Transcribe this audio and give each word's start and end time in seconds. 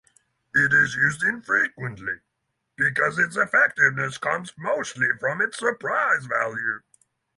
It 0.55 0.73
is 0.73 0.95
used 0.95 1.21
infrequently, 1.21 2.21
because 2.75 3.19
its 3.19 3.37
effectiveness 3.37 4.17
comes 4.17 4.51
mostly 4.57 5.09
from 5.19 5.43
its 5.43 5.59
surprise 5.59 6.25
value. 6.25 6.79